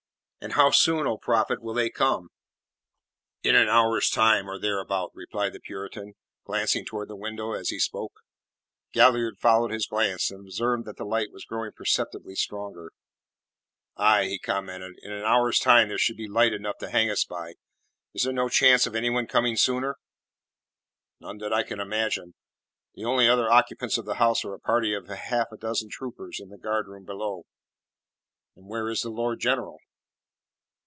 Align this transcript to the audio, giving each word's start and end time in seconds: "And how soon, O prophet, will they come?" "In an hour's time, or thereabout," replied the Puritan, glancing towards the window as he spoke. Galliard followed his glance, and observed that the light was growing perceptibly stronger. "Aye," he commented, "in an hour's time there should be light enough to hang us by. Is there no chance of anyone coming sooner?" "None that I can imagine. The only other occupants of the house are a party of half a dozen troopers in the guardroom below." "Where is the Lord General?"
"And 0.43 0.53
how 0.53 0.71
soon, 0.71 1.05
O 1.05 1.19
prophet, 1.19 1.61
will 1.61 1.75
they 1.75 1.91
come?" 1.91 2.29
"In 3.43 3.55
an 3.55 3.69
hour's 3.69 4.09
time, 4.09 4.49
or 4.49 4.57
thereabout," 4.57 5.11
replied 5.13 5.53
the 5.53 5.59
Puritan, 5.59 6.15
glancing 6.45 6.83
towards 6.83 7.09
the 7.09 7.15
window 7.15 7.51
as 7.51 7.69
he 7.69 7.77
spoke. 7.77 8.13
Galliard 8.91 9.37
followed 9.37 9.69
his 9.69 9.85
glance, 9.85 10.31
and 10.31 10.39
observed 10.39 10.85
that 10.85 10.97
the 10.97 11.05
light 11.05 11.31
was 11.31 11.45
growing 11.45 11.73
perceptibly 11.73 12.33
stronger. 12.33 12.91
"Aye," 13.95 14.25
he 14.25 14.39
commented, 14.39 14.95
"in 15.03 15.11
an 15.11 15.21
hour's 15.23 15.59
time 15.59 15.89
there 15.89 15.99
should 15.99 16.17
be 16.17 16.27
light 16.27 16.53
enough 16.53 16.79
to 16.79 16.89
hang 16.89 17.11
us 17.11 17.23
by. 17.23 17.53
Is 18.15 18.23
there 18.23 18.33
no 18.33 18.49
chance 18.49 18.87
of 18.87 18.95
anyone 18.95 19.27
coming 19.27 19.55
sooner?" 19.55 19.97
"None 21.19 21.37
that 21.37 21.53
I 21.53 21.61
can 21.61 21.79
imagine. 21.79 22.33
The 22.95 23.05
only 23.05 23.29
other 23.29 23.47
occupants 23.51 23.99
of 23.99 24.05
the 24.05 24.15
house 24.15 24.43
are 24.43 24.55
a 24.55 24.59
party 24.59 24.95
of 24.95 25.05
half 25.07 25.51
a 25.51 25.57
dozen 25.57 25.89
troopers 25.91 26.39
in 26.39 26.49
the 26.49 26.57
guardroom 26.57 27.05
below." 27.05 27.43
"Where 28.55 28.89
is 28.89 29.03
the 29.03 29.11
Lord 29.11 29.39
General?" 29.39 29.77